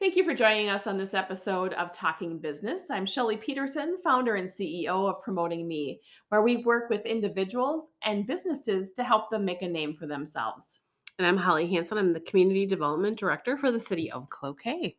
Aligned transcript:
Thank 0.00 0.14
you 0.14 0.22
for 0.22 0.32
joining 0.32 0.68
us 0.68 0.86
on 0.86 0.96
this 0.96 1.12
episode 1.12 1.72
of 1.72 1.90
Talking 1.90 2.38
Business. 2.38 2.82
I'm 2.88 3.04
Shelly 3.04 3.36
Peterson, 3.36 3.98
founder 4.04 4.36
and 4.36 4.48
CEO 4.48 5.10
of 5.10 5.20
Promoting 5.22 5.66
Me, 5.66 6.00
where 6.28 6.40
we 6.40 6.58
work 6.58 6.88
with 6.88 7.04
individuals 7.04 7.88
and 8.04 8.24
businesses 8.24 8.92
to 8.92 9.02
help 9.02 9.28
them 9.28 9.44
make 9.44 9.62
a 9.62 9.66
name 9.66 9.96
for 9.96 10.06
themselves. 10.06 10.82
And 11.18 11.26
I'm 11.26 11.36
Holly 11.36 11.68
Hanson. 11.68 11.98
I'm 11.98 12.12
the 12.12 12.20
Community 12.20 12.64
Development 12.64 13.18
Director 13.18 13.58
for 13.58 13.72
the 13.72 13.80
City 13.80 14.08
of 14.12 14.30
Cloquet. 14.30 14.96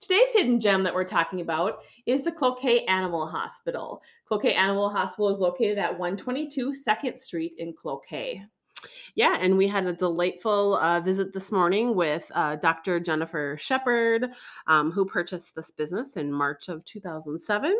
Today's 0.00 0.32
hidden 0.32 0.60
gem 0.60 0.82
that 0.82 0.94
we're 0.94 1.04
talking 1.04 1.42
about 1.42 1.84
is 2.06 2.24
the 2.24 2.32
Cloquet 2.32 2.86
Animal 2.86 3.28
Hospital. 3.28 4.02
Cloquet 4.26 4.54
Animal 4.54 4.90
Hospital 4.90 5.28
is 5.28 5.38
located 5.38 5.78
at 5.78 5.96
122 5.96 6.72
2nd 6.72 7.16
Street 7.16 7.52
in 7.58 7.72
Cloquet. 7.72 8.44
Yeah, 9.14 9.36
and 9.40 9.56
we 9.56 9.66
had 9.68 9.86
a 9.86 9.92
delightful 9.92 10.76
uh, 10.76 11.00
visit 11.00 11.32
this 11.32 11.50
morning 11.50 11.94
with 11.94 12.30
uh, 12.34 12.56
Dr. 12.56 13.00
Jennifer 13.00 13.56
Shepard, 13.58 14.28
um, 14.66 14.90
who 14.90 15.04
purchased 15.04 15.54
this 15.54 15.70
business 15.70 16.16
in 16.16 16.32
March 16.32 16.68
of 16.68 16.84
2007 16.84 17.76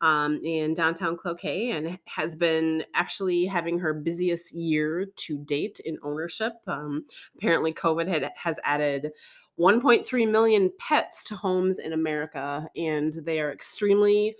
um, 0.00 0.40
in 0.44 0.74
downtown 0.74 1.16
Cloquet 1.16 1.70
and 1.70 1.98
has 2.06 2.34
been 2.34 2.84
actually 2.94 3.44
having 3.44 3.78
her 3.78 3.92
busiest 3.94 4.54
year 4.54 5.06
to 5.16 5.38
date 5.38 5.80
in 5.84 5.98
ownership. 6.02 6.54
Um, 6.66 7.04
apparently, 7.36 7.72
COVID 7.72 8.08
had, 8.08 8.30
has 8.36 8.58
added 8.64 9.10
1.3 9.58 10.30
million 10.30 10.72
pets 10.78 11.24
to 11.24 11.36
homes 11.36 11.78
in 11.78 11.92
America, 11.92 12.66
and 12.76 13.14
they 13.14 13.40
are 13.40 13.52
extremely 13.52 14.34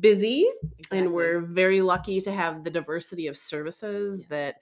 busy 0.00 0.46
exactly. 0.62 0.98
and 0.98 1.12
we're 1.12 1.40
very 1.40 1.82
lucky 1.82 2.20
to 2.20 2.32
have 2.32 2.64
the 2.64 2.70
diversity 2.70 3.26
of 3.26 3.36
services 3.36 4.18
yes. 4.20 4.28
that 4.30 4.54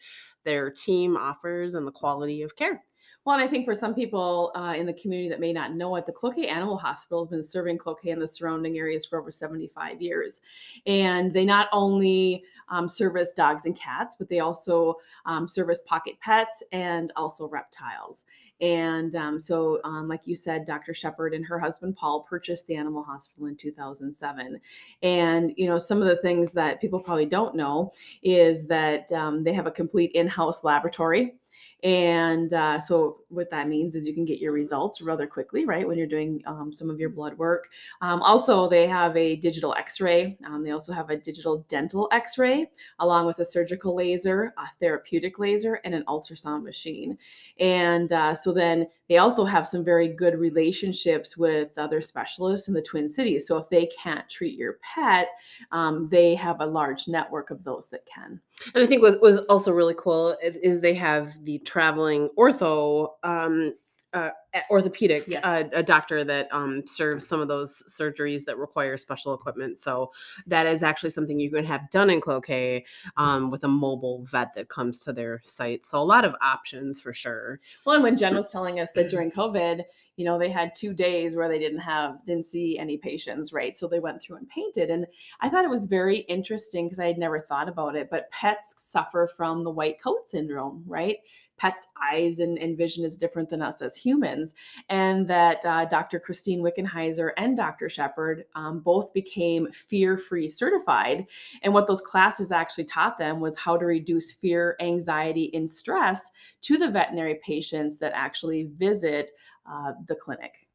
their 0.44 0.70
team 0.70 1.16
offers 1.16 1.74
and 1.74 1.86
the 1.86 1.92
quality 1.92 2.42
of 2.42 2.56
care. 2.56 2.82
Well, 3.24 3.36
and 3.36 3.44
I 3.44 3.48
think 3.48 3.66
for 3.66 3.74
some 3.74 3.94
people 3.94 4.50
uh, 4.56 4.74
in 4.74 4.86
the 4.86 4.94
community 4.94 5.28
that 5.28 5.40
may 5.40 5.52
not 5.52 5.74
know 5.74 5.94
it, 5.96 6.06
the 6.06 6.12
Cloquet 6.12 6.48
Animal 6.48 6.78
Hospital 6.78 7.22
has 7.22 7.28
been 7.28 7.42
serving 7.42 7.76
Cloquet 7.76 8.10
and 8.10 8.22
the 8.22 8.26
surrounding 8.26 8.78
areas 8.78 9.04
for 9.04 9.20
over 9.20 9.30
75 9.30 10.00
years. 10.00 10.40
And 10.86 11.30
they 11.30 11.44
not 11.44 11.68
only 11.70 12.42
um, 12.70 12.88
service 12.88 13.32
dogs 13.34 13.66
and 13.66 13.76
cats, 13.76 14.16
but 14.18 14.30
they 14.30 14.40
also 14.40 14.96
um, 15.26 15.46
service 15.46 15.82
pocket 15.82 16.14
pets 16.20 16.62
and 16.72 17.12
also 17.14 17.46
reptiles. 17.46 18.24
And 18.62 19.16
um, 19.16 19.40
so, 19.40 19.80
um, 19.84 20.06
like 20.06 20.26
you 20.26 20.34
said, 20.36 20.66
Dr. 20.66 20.92
Shepard 20.92 21.32
and 21.32 21.44
her 21.46 21.58
husband 21.58 21.96
Paul 21.96 22.22
purchased 22.22 22.66
the 22.66 22.76
animal 22.76 23.02
hospital 23.02 23.46
in 23.46 23.56
2007. 23.56 24.60
And, 25.02 25.52
you 25.56 25.66
know, 25.66 25.78
some 25.78 26.02
of 26.02 26.08
the 26.08 26.16
things 26.16 26.52
that 26.52 26.80
people 26.80 27.00
probably 27.00 27.26
don't 27.26 27.54
know 27.54 27.92
is 28.22 28.66
that 28.66 29.10
um, 29.12 29.44
they 29.44 29.54
have 29.54 29.66
a 29.66 29.70
complete 29.70 30.12
in 30.12 30.28
house 30.30 30.64
laboratory 30.64 31.34
and 31.82 32.52
uh, 32.52 32.78
so, 32.78 33.18
what 33.28 33.48
that 33.50 33.68
means 33.68 33.94
is 33.94 34.06
you 34.06 34.12
can 34.12 34.24
get 34.24 34.38
your 34.38 34.52
results 34.52 35.00
rather 35.00 35.26
quickly, 35.26 35.64
right? 35.64 35.86
When 35.86 35.96
you're 35.96 36.06
doing 36.06 36.42
um, 36.46 36.72
some 36.72 36.90
of 36.90 37.00
your 37.00 37.08
blood 37.08 37.38
work. 37.38 37.68
Um, 38.02 38.20
also, 38.22 38.68
they 38.68 38.86
have 38.86 39.16
a 39.16 39.36
digital 39.36 39.74
x 39.74 40.00
ray. 40.00 40.36
Um, 40.44 40.62
they 40.62 40.72
also 40.72 40.92
have 40.92 41.10
a 41.10 41.16
digital 41.16 41.64
dental 41.68 42.08
x 42.12 42.36
ray, 42.36 42.70
along 42.98 43.26
with 43.26 43.38
a 43.38 43.44
surgical 43.44 43.94
laser, 43.94 44.52
a 44.58 44.66
therapeutic 44.78 45.38
laser, 45.38 45.80
and 45.84 45.94
an 45.94 46.04
ultrasound 46.06 46.64
machine. 46.64 47.16
And 47.58 48.12
uh, 48.12 48.34
so, 48.34 48.52
then 48.52 48.86
they 49.08 49.18
also 49.18 49.44
have 49.44 49.66
some 49.66 49.84
very 49.84 50.08
good 50.08 50.38
relationships 50.38 51.36
with 51.36 51.78
other 51.78 52.00
specialists 52.00 52.68
in 52.68 52.74
the 52.74 52.82
Twin 52.82 53.08
Cities. 53.08 53.46
So, 53.46 53.56
if 53.56 53.70
they 53.70 53.86
can't 53.86 54.28
treat 54.28 54.58
your 54.58 54.78
pet, 54.82 55.28
um, 55.72 56.08
they 56.10 56.34
have 56.34 56.60
a 56.60 56.66
large 56.66 57.08
network 57.08 57.50
of 57.50 57.64
those 57.64 57.88
that 57.88 58.04
can. 58.06 58.40
And 58.74 58.84
I 58.84 58.86
think 58.86 59.02
what 59.02 59.22
was 59.22 59.38
also 59.40 59.72
really 59.72 59.94
cool 59.96 60.36
is 60.42 60.80
they 60.80 60.94
have 60.94 61.42
the 61.44 61.58
traveling 61.70 62.28
ortho 62.38 63.08
um, 63.22 63.72
uh, 64.12 64.30
orthopedic, 64.70 65.24
yes. 65.26 65.44
uh, 65.44 65.64
a 65.72 65.82
doctor 65.82 66.24
that 66.24 66.48
um, 66.52 66.86
serves 66.86 67.26
some 67.26 67.40
of 67.40 67.48
those 67.48 67.82
surgeries 67.88 68.44
that 68.44 68.58
require 68.58 68.96
special 68.96 69.34
equipment. 69.34 69.78
So 69.78 70.10
that 70.46 70.66
is 70.66 70.82
actually 70.82 71.10
something 71.10 71.38
you 71.38 71.50
can 71.50 71.64
have 71.64 71.90
done 71.90 72.10
in 72.10 72.20
Cloquet 72.20 72.84
um, 73.16 73.50
with 73.50 73.64
a 73.64 73.68
mobile 73.68 74.24
vet 74.30 74.54
that 74.54 74.68
comes 74.68 74.98
to 75.00 75.12
their 75.12 75.40
site. 75.42 75.86
So 75.86 75.98
a 75.98 76.02
lot 76.02 76.24
of 76.24 76.34
options 76.42 77.00
for 77.00 77.12
sure. 77.12 77.60
Well, 77.84 77.94
and 77.94 78.02
when 78.02 78.16
Jen 78.16 78.34
was 78.34 78.50
telling 78.50 78.80
us 78.80 78.90
that 78.94 79.08
during 79.10 79.30
COVID, 79.30 79.82
you 80.16 80.24
know, 80.24 80.38
they 80.38 80.50
had 80.50 80.74
two 80.74 80.92
days 80.92 81.36
where 81.36 81.48
they 81.48 81.58
didn't 81.58 81.78
have, 81.78 82.24
didn't 82.26 82.46
see 82.46 82.78
any 82.78 82.98
patients, 82.98 83.52
right? 83.52 83.76
So 83.76 83.86
they 83.86 84.00
went 84.00 84.20
through 84.20 84.36
and 84.36 84.48
painted. 84.48 84.90
And 84.90 85.06
I 85.40 85.48
thought 85.48 85.64
it 85.64 85.70
was 85.70 85.86
very 85.86 86.18
interesting 86.18 86.86
because 86.86 87.00
I 87.00 87.06
had 87.06 87.18
never 87.18 87.40
thought 87.40 87.68
about 87.68 87.96
it, 87.96 88.08
but 88.10 88.30
pets 88.30 88.74
suffer 88.76 89.28
from 89.34 89.64
the 89.64 89.70
white 89.70 90.00
coat 90.02 90.28
syndrome, 90.28 90.84
right? 90.86 91.18
pets' 91.60 91.88
eyes 92.02 92.38
and, 92.38 92.58
and 92.58 92.76
vision 92.78 93.04
is 93.04 93.18
different 93.18 93.50
than 93.50 93.60
us 93.60 93.82
as 93.82 93.94
humans. 93.94 94.39
And 94.88 95.26
that 95.28 95.64
uh, 95.64 95.84
Dr. 95.86 96.20
Christine 96.20 96.62
Wickenheiser 96.62 97.30
and 97.36 97.56
Dr. 97.56 97.88
Shepard 97.88 98.44
um, 98.54 98.80
both 98.80 99.12
became 99.12 99.70
fear 99.72 100.16
free 100.16 100.48
certified. 100.48 101.26
And 101.62 101.74
what 101.74 101.86
those 101.86 102.00
classes 102.00 102.52
actually 102.52 102.84
taught 102.84 103.18
them 103.18 103.40
was 103.40 103.56
how 103.56 103.76
to 103.76 103.84
reduce 103.84 104.32
fear, 104.32 104.76
anxiety, 104.80 105.50
and 105.54 105.68
stress 105.68 106.30
to 106.62 106.76
the 106.76 106.90
veterinary 106.90 107.40
patients 107.44 107.98
that 107.98 108.12
actually 108.14 108.70
visit 108.76 109.30
uh, 109.70 109.92
the 110.06 110.14
clinic. 110.14 110.68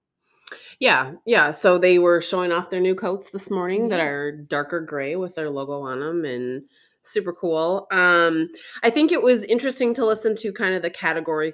Yeah, 0.79 1.13
yeah. 1.25 1.51
So 1.51 1.77
they 1.77 1.99
were 1.99 2.21
showing 2.21 2.51
off 2.51 2.69
their 2.69 2.79
new 2.79 2.95
coats 2.95 3.29
this 3.29 3.49
morning 3.49 3.81
yes. 3.81 3.89
that 3.89 3.99
are 3.99 4.31
darker 4.31 4.81
gray 4.81 5.15
with 5.15 5.35
their 5.35 5.49
logo 5.49 5.81
on 5.81 5.99
them 5.99 6.25
and 6.25 6.63
super 7.01 7.33
cool. 7.33 7.87
Um, 7.91 8.49
I 8.83 8.89
think 8.89 9.11
it 9.11 9.21
was 9.21 9.43
interesting 9.43 9.93
to 9.95 10.05
listen 10.05 10.35
to 10.37 10.51
kind 10.51 10.75
of 10.75 10.81
the 10.81 10.89
category 10.89 11.53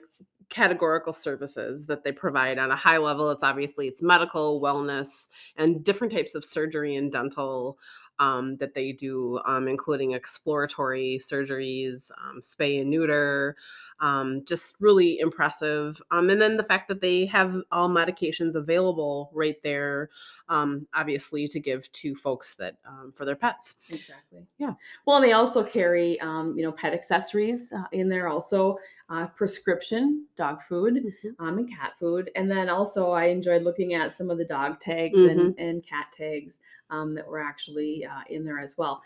categorical 0.52 1.14
services 1.14 1.88
that 1.88 2.04
they 2.04 2.12
provide 2.12 2.60
on 2.60 2.70
a 2.70 2.76
high 2.76 2.98
level. 2.98 3.32
It's 3.32 3.42
obviously 3.42 3.88
it's 3.88 4.04
medical 4.04 4.62
wellness 4.62 5.30
and 5.56 5.84
different 5.84 6.14
types 6.14 6.36
of 6.36 6.46
surgery 6.46 6.98
and 6.98 7.12
dental 7.12 7.80
um, 8.22 8.56
that 8.58 8.76
they 8.76 8.92
do, 8.92 9.40
um, 9.48 9.68
including 9.68 10.12
exploratory 10.12 11.20
surgeries, 11.20 12.12
um, 12.24 12.40
spay 12.40 12.80
and 12.80 12.90
neuter, 12.90 13.58
um, 14.00 14.42
just 14.46 14.76
really 14.80 15.20
impressive. 15.20 16.00
Um, 16.12 16.30
and 16.30 16.40
then 16.40 16.56
the 16.56 16.64
fact 16.64 16.88
that 16.90 17.02
they 17.02 17.26
have 17.26 17.58
all 17.72 17.90
medications 17.90 18.54
available 18.54 19.32
right 19.34 19.58
there, 19.64 20.10
um, 20.50 20.88
obviously 20.94 21.48
to 21.48 21.60
give 21.60 21.92
to 21.94 22.16
folks 22.16 22.56
that 22.56 22.78
for 23.16 23.26
their 23.26 23.36
pets. 23.36 23.76
Exactly. 23.90 24.46
Yeah. 24.58 24.74
Well, 25.06 25.18
and 25.18 25.26
they 25.26 25.34
also 25.34 25.64
carry, 25.64 26.20
you 26.22 26.64
know, 26.64 26.72
pet 26.72 26.94
accessories 26.94 27.74
uh, 27.74 27.86
in 27.92 28.08
there, 28.08 28.28
also 28.28 28.78
uh, 29.10 29.28
prescription 29.28 30.26
dog 30.36 30.62
food 30.62 31.04
mm-hmm. 31.26 31.58
and 31.58 31.70
cat 31.70 31.98
food, 32.00 32.30
and 32.36 32.50
then 32.50 32.70
also 32.70 33.12
I 33.12 33.26
enjoyed 33.26 33.64
looking 33.64 33.94
at 33.94 34.16
some 34.16 34.30
of 34.30 34.38
the 34.38 34.46
dog 34.46 34.80
tags 34.80 35.18
mm-hmm. 35.18 35.40
and, 35.40 35.60
and 35.60 35.84
cat 35.84 36.08
tags 36.16 36.60
um, 36.92 37.16
that 37.16 37.28
were 37.28 37.42
actually 37.42 38.06
uh, 38.06 38.22
in 38.30 38.46
there 38.46 38.60
as 38.60 38.78
well. 38.78 39.02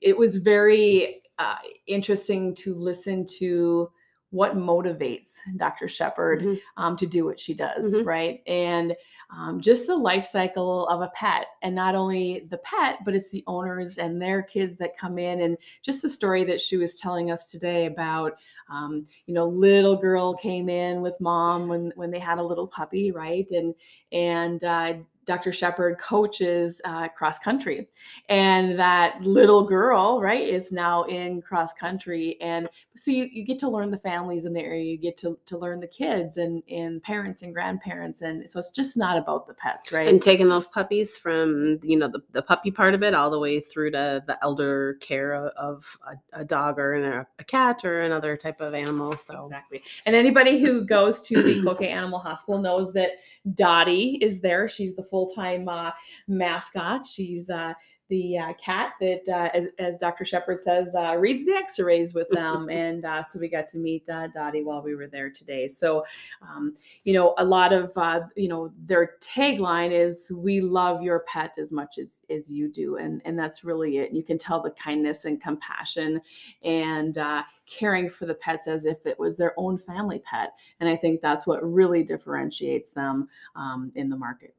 It 0.00 0.16
was 0.16 0.36
very 0.36 1.22
uh, 1.38 1.56
interesting 1.86 2.54
to 2.56 2.74
listen 2.74 3.26
to 3.38 3.90
what 4.30 4.56
motivates 4.56 5.34
Dr. 5.56 5.88
Shepard 5.88 6.42
mm-hmm. 6.42 6.82
um, 6.82 6.96
to 6.96 7.06
do 7.06 7.24
what 7.24 7.38
she 7.38 7.54
does, 7.54 7.94
mm-hmm. 7.94 8.06
right? 8.06 8.42
And 8.46 8.94
um, 9.30 9.60
just 9.60 9.86
the 9.86 9.96
life 9.96 10.24
cycle 10.24 10.86
of 10.88 11.00
a 11.00 11.08
pet, 11.08 11.46
and 11.62 11.74
not 11.74 11.94
only 11.94 12.46
the 12.50 12.58
pet, 12.58 12.98
but 13.04 13.14
it's 13.14 13.30
the 13.30 13.42
owners 13.46 13.98
and 13.98 14.22
their 14.22 14.42
kids 14.42 14.76
that 14.76 14.96
come 14.96 15.18
in, 15.18 15.40
and 15.40 15.56
just 15.82 16.02
the 16.02 16.08
story 16.08 16.44
that 16.44 16.60
she 16.60 16.76
was 16.76 17.00
telling 17.00 17.30
us 17.30 17.50
today 17.50 17.86
about, 17.86 18.34
um, 18.70 19.04
you 19.26 19.34
know, 19.34 19.46
little 19.46 19.96
girl 19.96 20.34
came 20.34 20.68
in 20.68 21.00
with 21.02 21.20
mom 21.20 21.66
when 21.66 21.92
when 21.96 22.10
they 22.10 22.20
had 22.20 22.38
a 22.38 22.42
little 22.42 22.68
puppy, 22.68 23.10
right? 23.10 23.50
And 23.50 23.74
and 24.12 24.62
uh, 24.62 24.94
Dr. 25.26 25.52
Shepard 25.52 25.98
coaches 25.98 26.80
uh, 26.84 27.08
cross 27.08 27.38
country, 27.38 27.88
and 28.28 28.78
that 28.78 29.20
little 29.22 29.64
girl, 29.64 30.20
right, 30.20 30.48
is 30.48 30.70
now 30.70 31.02
in 31.04 31.42
cross 31.42 31.72
country, 31.72 32.38
and 32.40 32.68
so 32.94 33.10
you, 33.10 33.24
you 33.24 33.44
get 33.44 33.58
to 33.58 33.68
learn 33.68 33.90
the 33.90 33.98
families 33.98 34.44
in 34.44 34.52
the 34.52 34.60
area, 34.60 34.84
you 34.84 34.96
get 34.96 35.16
to, 35.18 35.36
to 35.46 35.58
learn 35.58 35.80
the 35.80 35.86
kids 35.86 36.36
and 36.36 36.62
and 36.70 37.02
parents 37.02 37.42
and 37.42 37.52
grandparents, 37.52 38.22
and 38.22 38.48
so 38.48 38.60
it's 38.60 38.70
just 38.70 38.96
not 38.96 39.18
about 39.18 39.48
the 39.48 39.54
pets, 39.54 39.90
right? 39.90 40.08
And 40.08 40.22
taking 40.22 40.48
those 40.48 40.68
puppies 40.68 41.16
from 41.16 41.80
you 41.82 41.98
know 41.98 42.06
the, 42.06 42.20
the 42.30 42.42
puppy 42.42 42.70
part 42.70 42.94
of 42.94 43.02
it 43.02 43.12
all 43.12 43.30
the 43.30 43.40
way 43.40 43.60
through 43.60 43.90
to 43.90 44.22
the 44.26 44.38
elder 44.42 44.94
care 45.00 45.34
of 45.34 45.98
a, 46.06 46.40
a 46.40 46.44
dog 46.44 46.78
or 46.78 46.94
a, 46.94 47.26
a, 47.38 47.44
cat 47.44 47.84
or 47.84 48.02
another 48.02 48.36
type 48.36 48.60
of 48.60 48.74
animal. 48.74 49.16
So 49.16 49.40
exactly, 49.40 49.82
and 50.04 50.14
anybody 50.14 50.60
who 50.60 50.84
goes 50.84 51.20
to 51.22 51.42
the 51.42 51.62
Cloquet 51.62 51.88
Animal 51.88 52.20
Hospital 52.20 52.60
knows 52.60 52.92
that 52.92 53.10
Dottie 53.54 54.18
is 54.20 54.40
there. 54.40 54.68
She's 54.68 54.94
the 54.94 55.02
full 55.02 55.15
time 55.24 55.68
uh, 55.68 55.92
mascot. 56.28 57.06
She's 57.06 57.48
uh, 57.48 57.72
the 58.08 58.38
uh, 58.38 58.52
cat 58.54 58.92
that, 59.00 59.22
uh, 59.28 59.50
as, 59.52 59.68
as, 59.78 59.96
Dr. 59.98 60.24
Shepard 60.24 60.60
says, 60.62 60.94
uh, 60.94 61.16
reads 61.16 61.44
the 61.44 61.52
x 61.52 61.78
rays 61.78 62.14
with 62.14 62.28
them. 62.30 62.68
and 62.70 63.04
uh, 63.04 63.22
so 63.22 63.38
we 63.38 63.48
got 63.48 63.66
to 63.66 63.78
meet 63.78 64.08
uh, 64.08 64.28
Dottie 64.28 64.62
while 64.62 64.82
we 64.82 64.94
were 64.94 65.08
there 65.08 65.30
today. 65.30 65.66
So, 65.66 66.04
um, 66.40 66.74
you 67.04 67.14
know, 67.14 67.34
a 67.38 67.44
lot 67.44 67.72
of, 67.72 67.92
uh, 67.96 68.20
you 68.36 68.48
know, 68.48 68.72
their 68.84 69.14
tagline 69.20 69.90
is, 69.92 70.30
We 70.34 70.60
love 70.60 71.02
your 71.02 71.20
pet 71.20 71.52
as 71.58 71.72
much 71.72 71.98
as, 71.98 72.22
as 72.30 72.52
you 72.52 72.70
do. 72.70 72.96
And, 72.96 73.20
and 73.24 73.38
that's 73.38 73.64
really 73.64 73.98
it. 73.98 74.12
You 74.12 74.22
can 74.22 74.38
tell 74.38 74.62
the 74.62 74.70
kindness 74.70 75.24
and 75.24 75.40
compassion 75.40 76.20
and 76.62 77.18
caring 77.66 78.08
for 78.08 78.26
the 78.26 78.34
pets 78.34 78.68
as 78.68 78.86
if 78.86 79.04
it 79.04 79.18
was 79.18 79.36
their 79.36 79.52
own 79.56 79.78
family 79.78 80.20
pet. 80.20 80.52
And 80.78 80.88
I 80.88 80.96
think 80.96 81.20
that's 81.20 81.46
what 81.46 81.64
really 81.64 82.04
differentiates 82.04 82.92
them 82.92 83.28
um, 83.56 83.90
in 83.96 84.08
the 84.08 84.16
market. 84.16 84.54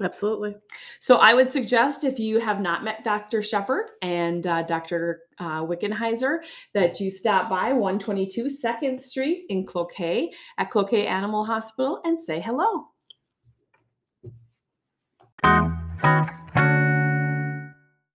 Absolutely. 0.00 0.54
So 1.00 1.16
I 1.16 1.34
would 1.34 1.52
suggest 1.52 2.04
if 2.04 2.18
you 2.18 2.40
have 2.40 2.60
not 2.60 2.82
met 2.82 3.04
Dr. 3.04 3.42
Shepard 3.42 3.90
and 4.00 4.46
uh, 4.46 4.62
Dr. 4.62 5.20
Uh, 5.38 5.62
Wickenheiser 5.62 6.38
that 6.72 6.98
you 6.98 7.10
stop 7.10 7.50
by 7.50 7.72
122 7.72 8.44
2nd 8.44 9.00
Street 9.00 9.44
in 9.50 9.66
Cloquet 9.66 10.32
at 10.58 10.70
Cloquet 10.70 11.06
Animal 11.06 11.44
Hospital 11.44 12.00
and 12.04 12.18
say 12.18 12.40
hello. 12.40 12.88